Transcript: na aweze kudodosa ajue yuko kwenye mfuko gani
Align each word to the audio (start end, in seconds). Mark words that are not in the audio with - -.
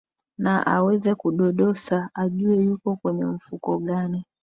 na 0.37 0.65
aweze 0.75 1.15
kudodosa 1.15 2.09
ajue 2.13 2.57
yuko 2.65 2.95
kwenye 2.95 3.25
mfuko 3.25 3.77
gani 3.77 4.25